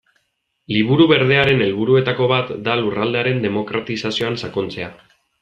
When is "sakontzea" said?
4.47-4.91